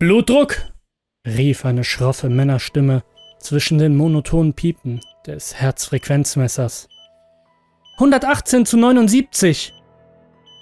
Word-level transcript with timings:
Blutdruck? 0.00 0.56
rief 1.26 1.64
eine 1.64 1.82
schroffe 1.82 2.28
Männerstimme 2.28 3.02
zwischen 3.40 3.78
den 3.78 3.96
monotonen 3.96 4.54
Piepen 4.54 5.00
des 5.26 5.56
Herzfrequenzmessers. 5.56 6.88
118 7.94 8.64
zu 8.64 8.76
79, 8.76 9.74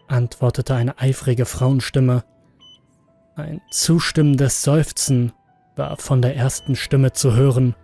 antwortete 0.08 0.74
eine 0.74 0.98
eifrige 0.98 1.44
Frauenstimme. 1.44 2.24
Ein 3.34 3.60
zustimmendes 3.70 4.62
Seufzen 4.62 5.34
war 5.74 5.98
von 5.98 6.22
der 6.22 6.34
ersten 6.34 6.74
Stimme 6.74 7.12
zu 7.12 7.34
hören, 7.34 7.76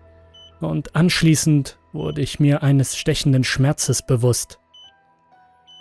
und 0.62 0.96
anschließend 0.96 1.79
wurde 1.93 2.23
ich 2.23 2.41
mir 2.41 2.62
eines 2.62 2.96
stechenden 2.96 3.45
Schmerzes 3.45 4.00
bewusst. 4.00 4.59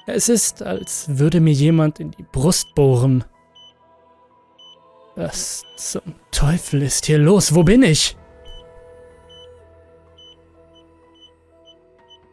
Es 0.05 0.27
ist, 0.27 0.63
als 0.63 1.17
würde 1.17 1.39
mir 1.39 1.53
jemand 1.53 2.01
in 2.01 2.11
die 2.11 2.25
Brust 2.29 2.75
bohren. 2.75 3.23
Was 5.15 5.63
zum 5.75 6.15
Teufel 6.31 6.81
ist 6.81 7.05
hier 7.05 7.17
los? 7.17 7.53
Wo 7.53 7.63
bin 7.63 7.83
ich? 7.83 8.17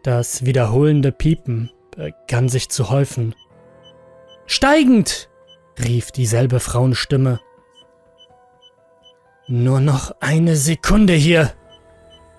Das 0.02 0.44
wiederholende 0.44 1.12
Piepen 1.12 1.70
begann 1.90 2.48
sich 2.48 2.68
zu 2.68 2.90
häufen. 2.90 3.34
Steigend! 4.46 5.28
rief 5.84 6.10
dieselbe 6.10 6.60
Frauenstimme. 6.60 7.40
Nur 9.46 9.80
noch 9.80 10.12
eine 10.20 10.56
Sekunde 10.56 11.12
hier, 11.12 11.52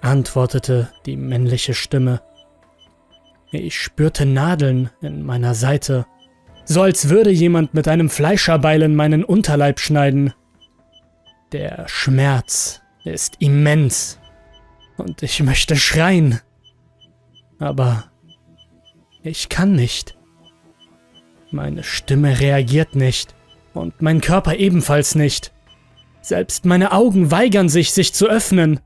antwortete 0.02 0.92
die 1.06 1.18
männliche 1.18 1.74
Stimme. 1.74 2.22
Ich 3.52 3.82
spürte 3.82 4.26
Nadeln 4.26 4.90
in 5.02 5.24
meiner 5.24 5.56
Seite, 5.56 6.06
so 6.70 6.84
als 6.84 7.10
würde 7.10 7.32
jemand 7.32 7.74
mit 7.74 7.88
einem 7.88 8.12
Fleischerbeil 8.12 8.84
in 8.84 8.96
meinen 8.96 9.24
Unterleib 9.24 9.80
schneiden. 9.80 10.36
Der 11.52 11.88
Schmerz 11.88 12.82
ist 13.04 13.38
immens 13.40 14.20
und 14.96 15.24
ich 15.24 15.42
möchte 15.42 15.76
schreien. 15.76 16.40
Aber 17.58 18.12
ich 19.24 19.50
kann 19.50 19.74
nicht. 19.74 20.16
Meine 21.50 21.84
Stimme 21.84 22.40
reagiert 22.40 22.96
nicht 22.96 23.34
und 23.74 24.00
mein 24.04 24.22
Körper 24.22 24.56
ebenfalls 24.56 25.16
nicht. 25.16 25.52
Selbst 26.22 26.66
meine 26.66 26.92
Augen 26.92 27.32
weigern 27.32 27.70
sich, 27.70 27.94
sich 27.94 28.14
zu 28.14 28.28
öffnen. 28.28 28.80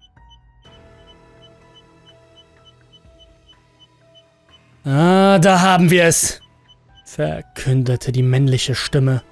Ah, 4.85 5.37
da 5.39 5.59
haben 5.59 5.89
wir 5.89 6.05
es, 6.05 6.42
verkündete 7.15 8.11
die 8.11 8.23
männliche 8.23 8.75
Stimme. 8.75 9.23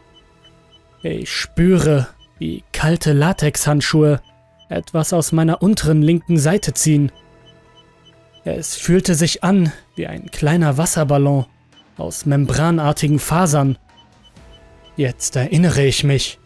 Ich 1.04 1.32
spüre, 1.32 2.08
wie 2.38 2.64
kalte 2.74 3.14
Latexhandschuhe 3.14 4.22
etwas 4.70 5.14
aus 5.14 5.32
meiner 5.32 5.62
unteren 5.62 6.02
linken 6.02 6.38
Seite 6.38 6.74
ziehen. 6.74 7.12
Es 8.44 8.76
fühlte 8.76 9.16
sich 9.16 9.44
an 9.44 9.72
wie 9.96 10.08
ein 10.08 10.32
kleiner 10.32 10.78
Wasserballon 10.78 11.46
aus 11.98 12.26
membranartigen 12.26 13.20
Fasern. 13.20 13.78
Jetzt 14.96 15.36
erinnere 15.36 15.84
ich 15.84 16.04
mich. 16.04 16.40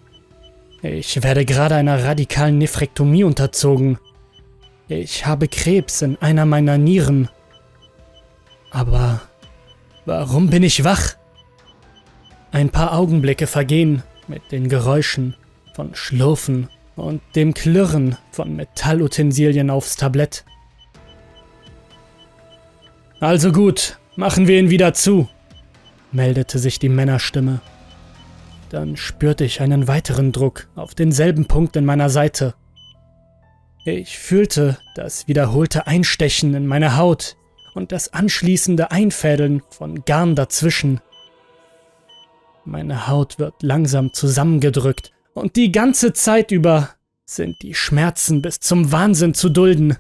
Ich 0.82 1.22
werde 1.24 1.46
gerade 1.46 1.76
einer 1.76 2.04
radikalen 2.04 2.58
Nephrektomie 2.58 3.24
unterzogen. 3.24 3.98
Ich 4.88 5.26
habe 5.26 5.48
Krebs 5.48 6.02
in 6.02 6.18
einer 6.22 6.46
meiner 6.46 6.78
Nieren 6.78 7.30
aber 8.76 9.22
warum 10.06 10.50
bin 10.50 10.62
ich 10.64 10.84
wach? 10.84 11.16
Ein 12.56 12.70
paar 12.70 12.94
Augenblicke 12.94 13.48
vergehen 13.48 14.02
mit 14.30 14.54
den 14.54 14.70
Geräuschen 14.70 15.36
von 15.74 15.94
Schlurfen 15.94 16.70
und 16.96 17.22
dem 17.36 17.54
Klirren 17.54 18.16
von 18.32 18.56
Metallutensilien 18.56 19.70
aufs 19.70 19.98
Tablett. 19.98 20.46
Also 23.20 23.52
gut, 23.52 24.00
machen 24.16 24.48
wir 24.48 24.58
ihn 24.58 24.70
wieder 24.70 24.94
zu, 24.94 25.28
meldete 26.14 26.58
sich 26.58 26.80
die 26.80 26.88
Männerstimme. 26.88 27.60
Dann 28.70 28.96
spürte 28.96 29.44
ich 29.44 29.60
einen 29.60 29.90
weiteren 29.90 30.32
Druck 30.32 30.70
auf 30.76 30.96
denselben 30.96 31.48
Punkt 31.48 31.76
in 31.76 31.84
meiner 31.84 32.10
Seite. 32.10 32.56
Ich 33.84 34.18
fühlte 34.18 34.78
das 34.96 35.28
wiederholte 35.28 35.88
Einstechen 35.88 36.54
in 36.54 36.68
meine 36.68 36.96
Haut 36.96 37.36
und 37.74 37.92
das 37.92 38.14
anschließende 38.14 38.92
Einfädeln 38.92 39.62
von 39.72 40.06
Garn 40.06 40.36
dazwischen. 40.36 41.02
Meine 42.66 43.08
Haut 43.08 43.38
wird 43.38 43.62
langsam 43.62 44.12
zusammengedrückt 44.12 45.12
und 45.36 45.56
die 45.56 45.72
ganze 45.72 46.14
Zeit 46.14 46.52
über 46.52 46.90
sind 47.26 47.62
die 47.62 47.76
Schmerzen 47.76 48.42
bis 48.42 48.60
zum 48.60 48.92
Wahnsinn 48.92 49.36
zu 49.36 49.50
dulden. 49.50 49.98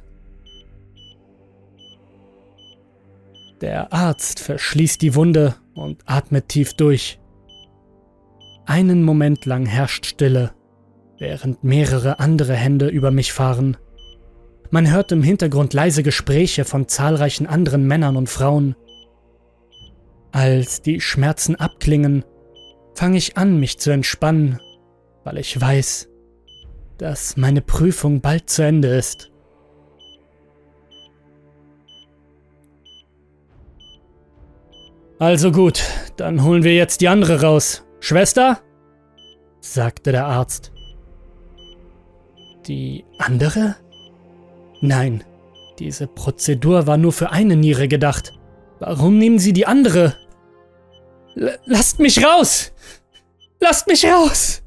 Der 3.61 3.93
Arzt 3.93 4.39
verschließt 4.39 5.01
die 5.01 5.15
Wunde 5.15 5.55
und 5.75 6.01
atmet 6.05 6.49
tief 6.49 6.73
durch. 6.73 7.19
Einen 8.65 9.03
Moment 9.03 9.45
lang 9.45 9.67
herrscht 9.67 10.07
Stille, 10.07 10.51
während 11.19 11.63
mehrere 11.63 12.19
andere 12.19 12.53
Hände 12.53 12.87
über 12.87 13.11
mich 13.11 13.31
fahren. 13.31 13.77
Man 14.71 14.91
hört 14.91 15.11
im 15.11 15.21
Hintergrund 15.21 15.73
leise 15.73 16.01
Gespräche 16.01 16.65
von 16.65 16.87
zahlreichen 16.87 17.45
anderen 17.45 17.85
Männern 17.85 18.17
und 18.17 18.27
Frauen. 18.27 18.75
Als 20.31 20.81
die 20.81 20.99
Schmerzen 20.99 21.55
abklingen, 21.55 22.25
fange 22.95 23.17
ich 23.17 23.37
an, 23.37 23.59
mich 23.59 23.77
zu 23.77 23.91
entspannen, 23.91 24.59
weil 25.23 25.37
ich 25.37 25.59
weiß, 25.59 26.09
dass 26.97 27.37
meine 27.37 27.61
Prüfung 27.61 28.21
bald 28.21 28.49
zu 28.49 28.63
Ende 28.63 28.87
ist. 28.87 29.31
Also 35.19 35.51
gut, 35.51 35.83
dann 36.17 36.43
holen 36.43 36.63
wir 36.63 36.75
jetzt 36.75 37.01
die 37.01 37.07
andere 37.07 37.41
raus. 37.41 37.85
Schwester? 37.99 38.59
sagte 39.61 40.11
der 40.11 40.25
Arzt. 40.25 40.71
Die 42.67 43.05
andere? 43.17 43.75
Nein, 44.81 45.23
diese 45.79 46.07
Prozedur 46.07 46.85
war 46.87 46.97
nur 46.97 47.13
für 47.13 47.31
eine 47.31 47.55
Niere 47.55 47.87
gedacht. 47.87 48.33
Warum 48.79 49.17
nehmen 49.17 49.39
Sie 49.39 49.53
die 49.53 49.65
andere? 49.65 50.15
Lasst 51.35 51.99
mich 51.99 52.23
raus! 52.23 52.71
Lasst 53.59 53.87
mich 53.87 54.05
raus! 54.05 54.63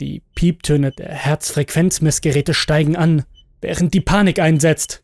Die 0.00 0.22
Pieptöne 0.34 0.92
der 0.92 1.10
Herzfrequenzmessgeräte 1.10 2.52
steigen 2.52 2.96
an, 2.96 3.24
während 3.60 3.94
die 3.94 4.00
Panik 4.00 4.38
einsetzt. 4.38 5.02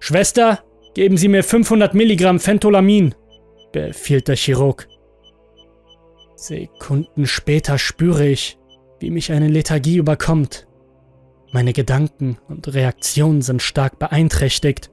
Schwester, 0.00 0.64
geben 0.94 1.16
Sie 1.16 1.28
mir 1.28 1.44
500 1.44 1.94
Milligramm 1.94 2.40
Phentolamin, 2.40 3.14
befiehlt 3.72 4.28
der 4.28 4.36
Chirurg. 4.36 4.88
Sekunden 6.34 7.26
später 7.26 7.78
spüre 7.78 8.26
ich, 8.26 8.58
wie 8.98 9.10
mich 9.10 9.30
eine 9.30 9.48
Lethargie 9.48 9.98
überkommt. 9.98 10.66
Meine 11.52 11.72
Gedanken 11.72 12.38
und 12.48 12.72
Reaktionen 12.72 13.42
sind 13.42 13.60
stark 13.60 13.98
beeinträchtigt. 13.98 14.90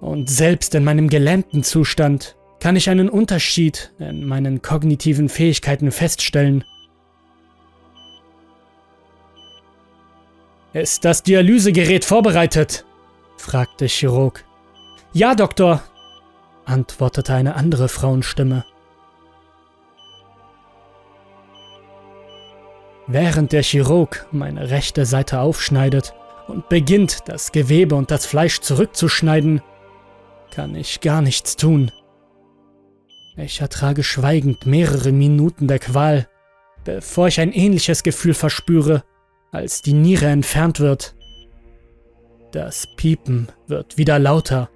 Und 0.00 0.30
selbst 0.30 0.74
in 0.74 0.84
meinem 0.84 1.08
gelähmten 1.08 1.64
Zustand 1.64 2.36
kann 2.60 2.76
ich 2.76 2.88
einen 2.88 3.08
Unterschied 3.08 3.92
in 3.98 4.24
meinen 4.24 4.62
kognitiven 4.62 5.28
Fähigkeiten 5.28 5.90
feststellen. 5.90 6.64
Ist 10.72 11.04
das 11.04 11.22
Dialysegerät 11.22 12.04
vorbereitet? 12.04 12.84
fragte 13.36 13.86
Chirurg. 13.86 14.44
Ja, 15.12 15.34
Doktor, 15.34 15.82
antwortete 16.64 17.34
eine 17.34 17.56
andere 17.56 17.88
Frauenstimme. 17.88 18.64
Während 23.12 23.52
der 23.52 23.62
Chirurg 23.62 24.26
meine 24.32 24.70
rechte 24.70 25.04
Seite 25.04 25.40
aufschneidet 25.40 26.14
und 26.48 26.70
beginnt, 26.70 27.18
das 27.26 27.52
Gewebe 27.52 27.94
und 27.94 28.10
das 28.10 28.24
Fleisch 28.24 28.60
zurückzuschneiden, 28.60 29.60
kann 30.50 30.74
ich 30.74 31.02
gar 31.02 31.20
nichts 31.20 31.56
tun. 31.56 31.90
Ich 33.36 33.60
ertrage 33.60 34.02
schweigend 34.02 34.64
mehrere 34.64 35.12
Minuten 35.12 35.68
der 35.68 35.78
Qual, 35.78 36.26
bevor 36.84 37.28
ich 37.28 37.38
ein 37.38 37.52
ähnliches 37.52 38.02
Gefühl 38.02 38.32
verspüre, 38.32 39.04
als 39.50 39.82
die 39.82 39.92
Niere 39.92 40.28
entfernt 40.28 40.80
wird. 40.80 41.14
Das 42.50 42.86
Piepen 42.96 43.48
wird 43.66 43.98
wieder 43.98 44.18
lauter, 44.18 44.70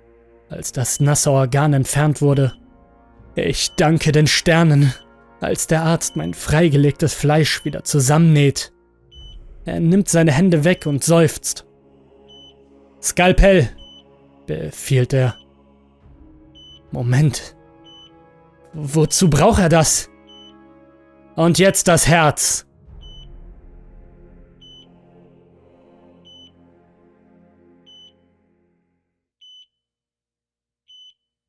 als 0.51 0.73
das 0.73 1.01
nasse 1.01 1.31
Organ 1.31 1.73
entfernt 1.73 2.21
wurde. 2.21 2.53
Ich 3.35 3.71
danke 3.77 4.13
den 4.13 4.27
Sternen, 4.27 4.93
als 5.41 5.67
der 5.67 5.83
Arzt 5.83 6.17
mein 6.17 6.35
freigelegtes 6.35 7.15
Fleisch 7.15 7.65
wieder 7.65 7.85
zusammennäht. 7.85 8.73
Er 9.65 9.81
nimmt 9.81 10.09
seine 10.09 10.33
Hände 10.33 10.65
weg 10.65 10.87
und 10.87 11.05
seufzt. 11.05 11.67
Skalpell, 13.03 13.69
befiehlt 14.47 15.13
er. 15.13 15.37
Moment. 16.93 17.57
Wozu 18.73 19.29
braucht 19.29 19.61
er 19.61 19.69
das? 19.69 20.09
Und 21.35 21.59
jetzt 21.59 21.89
das 21.89 22.07
Herz. 22.07 22.66